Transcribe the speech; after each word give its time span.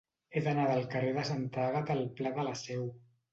He 0.37 0.41
d'anar 0.45 0.63
del 0.71 0.87
carrer 0.93 1.11
de 1.17 1.25
Santa 1.31 1.61
Àgata 1.67 1.95
al 1.97 2.03
pla 2.21 2.33
de 2.39 2.47
la 2.49 2.57
Seu. 2.65 2.89